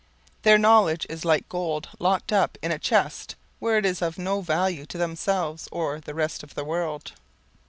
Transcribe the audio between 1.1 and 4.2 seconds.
like gold locked up in a chest where it is of